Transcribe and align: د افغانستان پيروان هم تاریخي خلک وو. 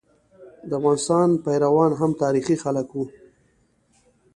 د 0.69 0.71
افغانستان 0.79 1.29
پيروان 1.45 1.91
هم 1.99 2.11
تاریخي 2.23 2.55
خلک 2.63 2.87
وو. 2.91 3.05